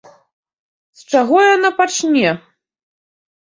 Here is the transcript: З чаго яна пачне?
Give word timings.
З 1.01 1.13
чаго 1.15 1.37
яна 1.55 1.69
пачне? 1.83 2.25